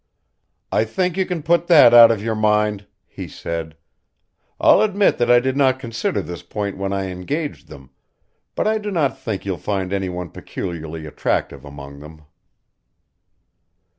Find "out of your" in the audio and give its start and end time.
1.93-2.33